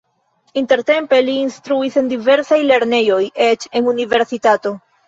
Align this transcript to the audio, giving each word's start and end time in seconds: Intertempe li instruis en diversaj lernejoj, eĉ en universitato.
Intertempe 0.61 1.19
li 1.27 1.35
instruis 1.41 1.99
en 2.03 2.09
diversaj 2.15 2.61
lernejoj, 2.73 3.23
eĉ 3.51 3.71
en 3.81 3.97
universitato. 3.97 4.79